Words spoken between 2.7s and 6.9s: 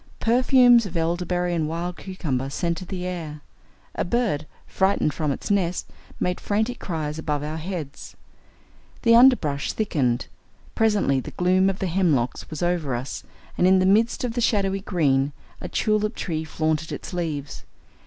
the air. A bird, frightened from its nest, made frantic